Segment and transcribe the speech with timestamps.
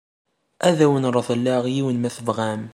[0.67, 2.61] Ad awen-reḍleɣ yiwen ma tebɣam.